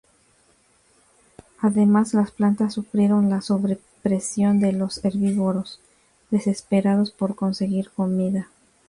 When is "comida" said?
7.91-8.49